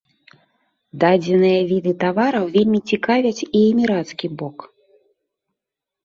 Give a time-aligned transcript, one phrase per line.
[1.01, 4.57] Дадзеныя віды тавараў вельмі цікавяць і эмірацкі бок.